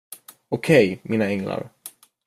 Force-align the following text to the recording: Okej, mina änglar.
Okej, 0.49 0.99
mina 1.03 1.25
änglar. 1.35 1.69